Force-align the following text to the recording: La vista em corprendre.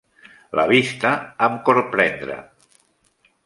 La 0.59 0.63
vista 0.71 1.11
em 1.49 1.59
corprendre. 1.69 2.39